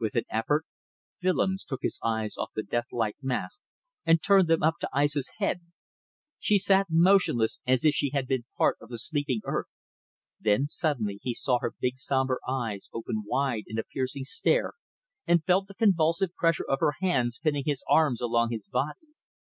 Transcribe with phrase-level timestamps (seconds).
[0.00, 0.66] With an effort
[1.22, 3.60] Willems took his eyes off the deathlike mask
[4.04, 5.60] and turned them up to Aissa's head.
[6.40, 9.68] She sat motionless as if she had been part of the sleeping earth,
[10.40, 14.72] then suddenly he saw her big sombre eyes open out wide in a piercing stare
[15.24, 19.10] and felt the convulsive pressure of her hands pinning his arms along his body.